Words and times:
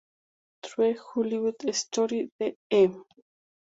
True 0.63 0.95
Hollywood 0.97 1.57
Story 1.75 2.31
de 2.39 2.57
E!. 2.71 2.87